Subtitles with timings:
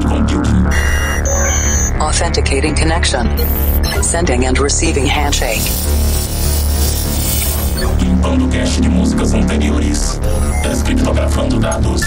[0.00, 0.66] cloud computing.
[2.00, 3.26] Authenticating connection.
[4.02, 5.62] Sending and receiving handshake.
[8.00, 10.20] Limpando cache de músicas anteriores.
[10.62, 12.02] Descriptografando dados.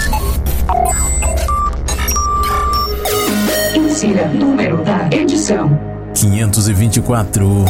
[3.74, 5.78] Insira número da edição.
[6.14, 7.64] 524.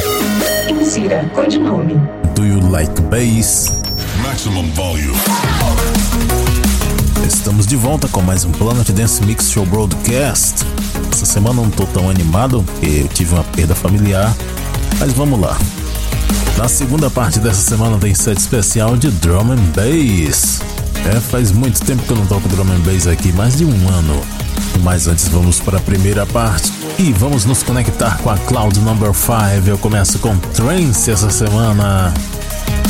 [0.69, 1.95] Insira codinome.
[2.35, 3.71] Do you like bass?
[4.21, 5.17] Maximum volume.
[7.27, 10.65] Estamos de volta com mais um Planet Dance Mix Show Broadcast.
[11.11, 14.33] Essa semana não tô tão animado eu tive uma perda familiar,
[14.99, 15.57] mas vamos lá.
[16.57, 20.61] Na segunda parte dessa semana tem set especial de Drum and Bass.
[21.05, 23.89] É, faz muito tempo que eu não toco Drum and Bass aqui, mais de um
[23.89, 24.21] ano.
[24.81, 29.13] Mas antes vamos para a primeira parte e vamos nos conectar com a Cloud Number
[29.13, 29.67] 5.
[29.67, 32.13] Eu começo com Trance essa semana.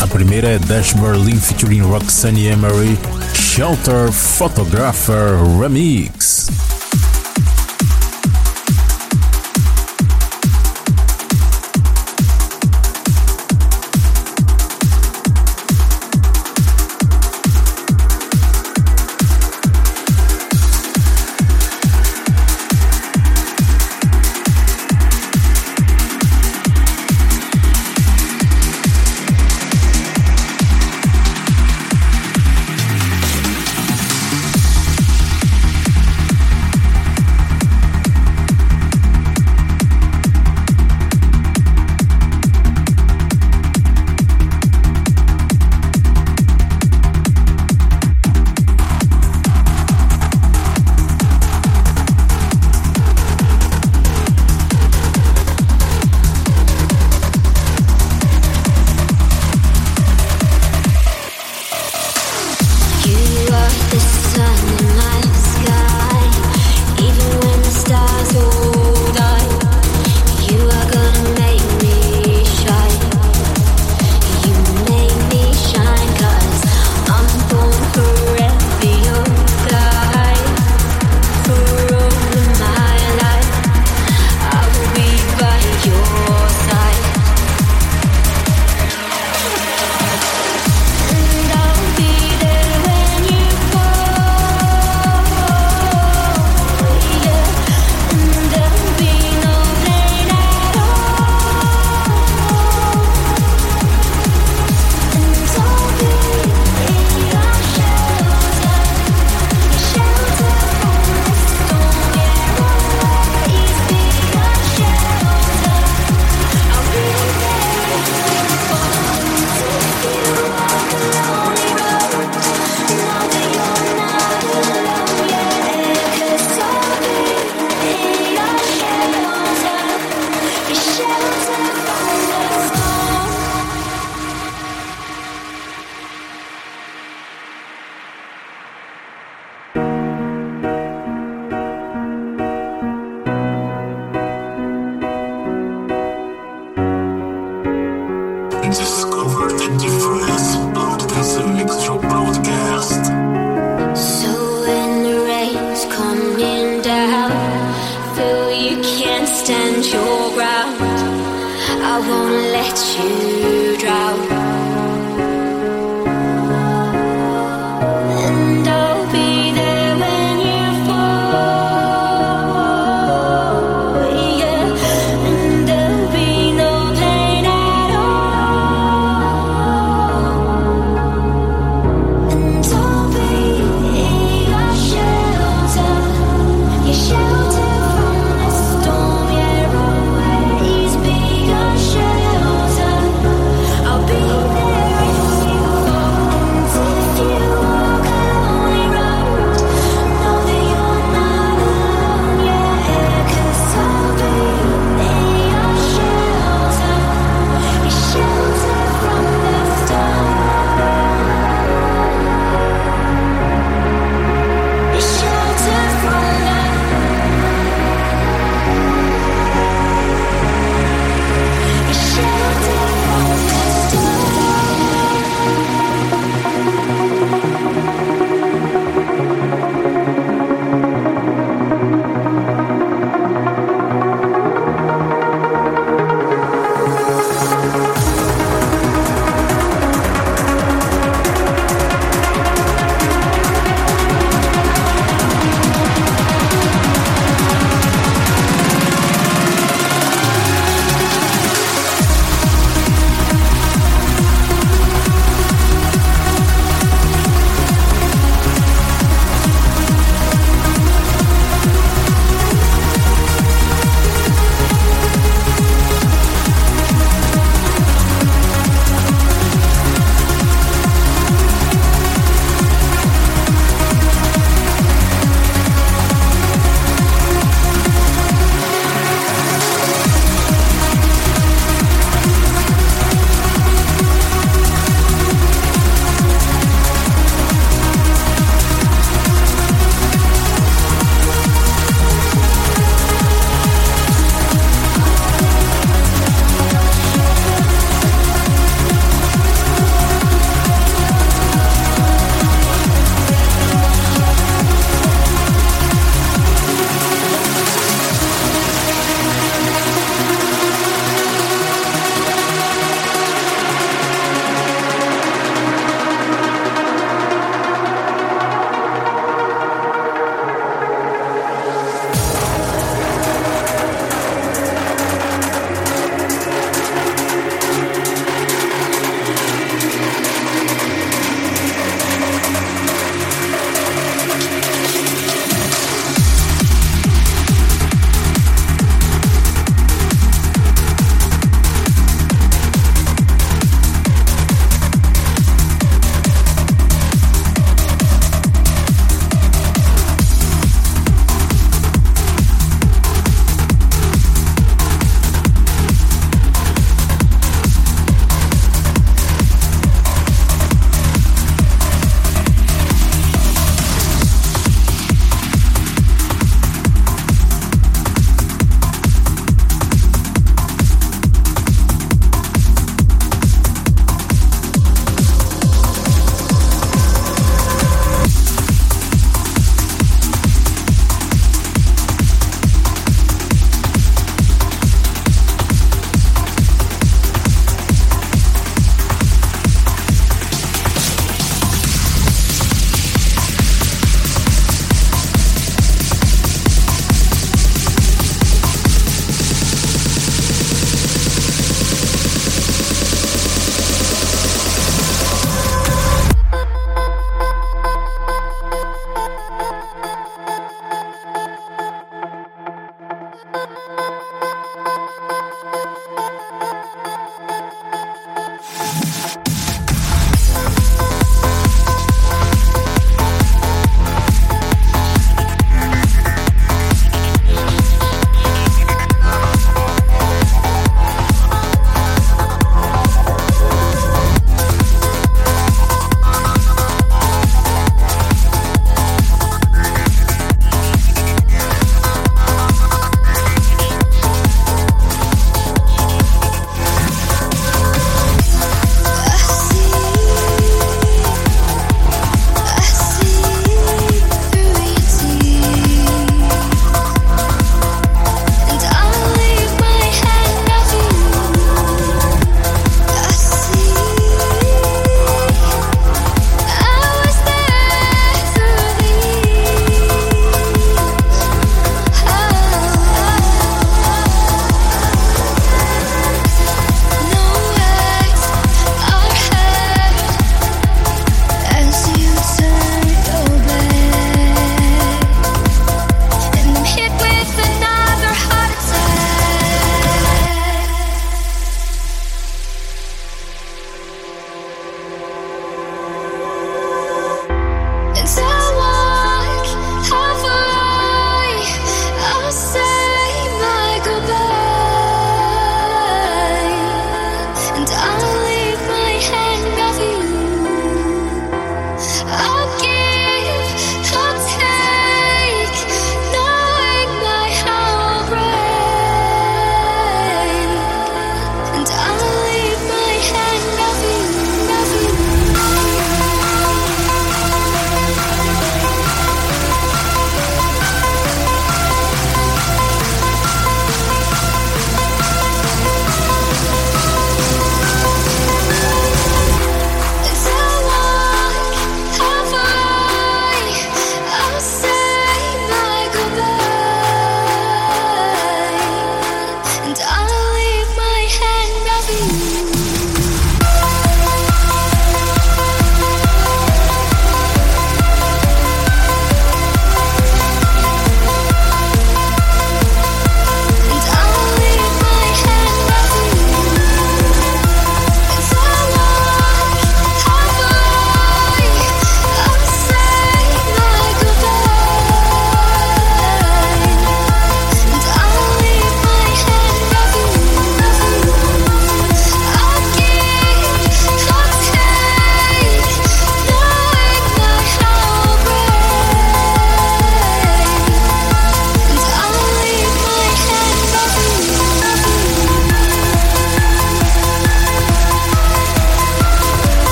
[0.00, 2.98] A primeira é Dash Berlin featuring Roxanne Emery,
[3.54, 6.71] Shelter Photographer Remix.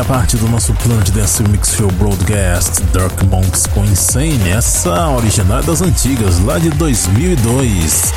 [0.00, 5.08] Primeira parte do nosso plano de Dance Mix Show Broadcast, Dark Monks com Insane, essa
[5.10, 8.12] original é das antigas, lá de 2002.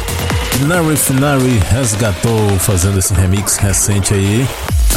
[0.67, 4.47] Nary Finary resgatou fazendo esse remix recente aí.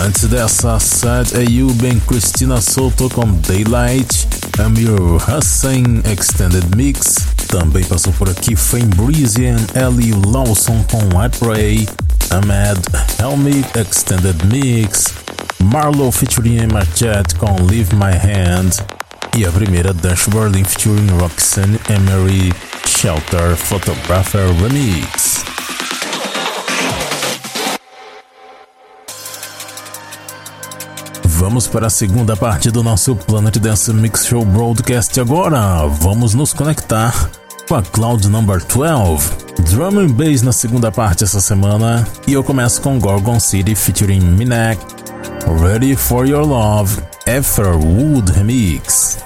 [0.01, 7.16] Antes dessa, Sad You bem Christina Soto com Daylight, Amir Hussein Extended Mix.
[7.49, 11.88] Também passou por aqui Fame Breezy e Ellie Lawson com I Pray,
[12.31, 12.81] Ahmed
[13.18, 15.26] Helmi Extended Mix.
[15.62, 18.85] Marlowe featuring Emma Jet com Leave My Hand
[19.37, 22.53] e a primeira Dash Berlin featuring Roxanne Emery
[22.87, 25.45] Shelter Photographer Remix.
[31.25, 35.87] Vamos para a segunda parte do nosso Planet Dance Mix Show Broadcast agora.
[35.87, 37.31] Vamos nos conectar
[37.69, 39.31] com a Cloud Number 12.
[39.71, 42.07] Drum and Bass na segunda parte essa semana.
[42.27, 44.95] E eu começo com Gorgon City featuring Minak
[45.48, 49.26] Ready for Your Love, Ether Wood Remix.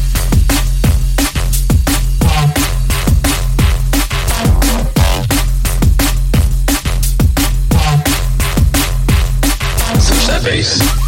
[10.51, 11.00] face.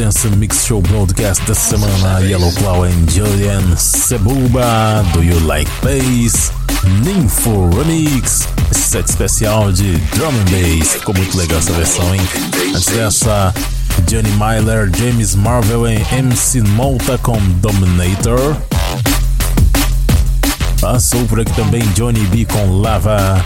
[0.00, 6.50] Dance Mix Show Broadcast dessa semana, Yellow Claw and Julian Sebuba, Do You Like Bass?
[7.04, 12.20] Ninfo Remix, set especial de Drum and Bass, ficou muito legal essa versão, hein?
[12.74, 13.52] Antes dessa,
[14.06, 18.56] Johnny Myler, James Marvel e MC Malta com Dominator.
[20.80, 23.44] Passou por aqui também Johnny B com Lava,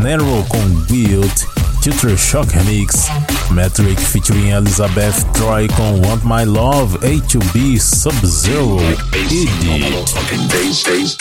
[0.00, 1.42] Nero com Guilt,
[1.82, 3.08] Future Shock Remix,
[3.50, 8.78] Metric featuring Elizabeth Troy com Want My Love, A2B Sub-Zero,
[9.12, 9.48] Edit.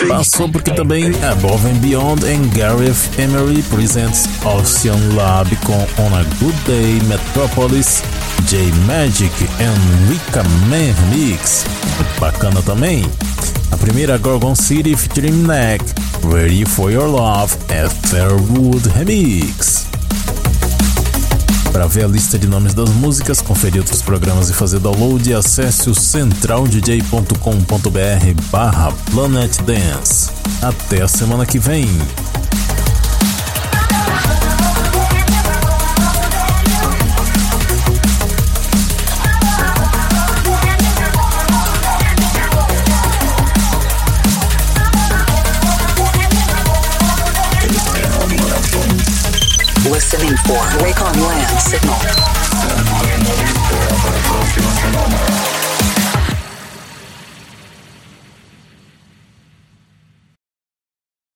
[0.07, 6.15] Passou por aqui também Above and Beyond and Gareth Emery presents Ocean Lab com On
[6.15, 8.03] a Good Day, Metropolis,
[8.47, 9.31] J Magic
[9.61, 11.65] and Rika Man Remix.
[12.19, 13.05] Bacana também.
[13.71, 15.85] A primeira Gorgon City featuring Neck,
[16.23, 19.96] Ready for Your Love, Etherwood Remix.
[21.71, 25.89] Para ver a lista de nomes das músicas, conferir outros programas e fazer download, acesse
[25.89, 30.29] o centraldj.com.br barra Planet Dance.
[30.61, 31.87] Até a semana que vem!
[50.49, 52.16] Wakeland Land Signal.